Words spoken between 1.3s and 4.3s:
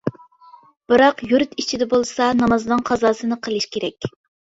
يۇرت ئىچىدە بولسا نامازنىڭ قازاسىنى قىلىش كېرەك.